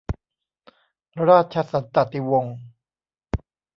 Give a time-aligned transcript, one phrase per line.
[1.27, 2.57] ราชสันตติวงศ์